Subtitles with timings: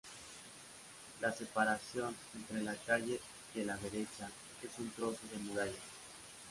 [1.19, 3.19] La separación entre la "calle
[3.53, 4.31] de la derecha",
[4.63, 5.77] es un trozo de muralla.